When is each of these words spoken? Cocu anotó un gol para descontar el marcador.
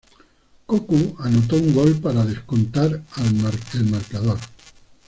Cocu 0.65 1.15
anotó 1.19 1.57
un 1.57 1.75
gol 1.75 1.93
para 1.99 2.25
descontar 2.25 3.03
el 3.17 3.81
marcador. 3.85 4.39